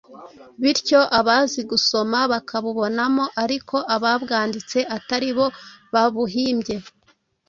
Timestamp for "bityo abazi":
0.61-1.59